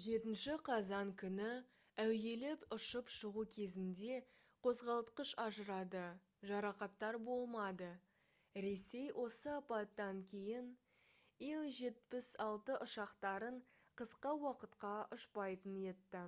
7 0.00 0.26
қазан 0.66 1.08
күні 1.22 1.46
әуелеп 2.02 2.60
ұшып 2.76 3.08
шығу 3.14 3.42
кезінде 3.54 4.18
қозғалтқыш 4.66 5.32
ажырады 5.44 6.02
жарақаттар 6.50 7.18
болмады 7.30 7.88
ресей 8.66 9.10
осы 9.24 9.50
апаттан 9.54 10.20
кейін 10.34 10.68
ил-76 11.50 12.72
ұшақтарын 12.88 13.58
қысқа 14.02 14.36
уақытқа 14.46 14.94
ұшпайтын 15.18 15.82
етті 15.96 16.24